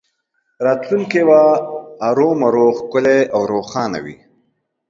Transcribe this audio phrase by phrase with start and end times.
[0.65, 1.39] راتلونکی به
[2.05, 4.17] هرومرو ښکلی او روښانه وي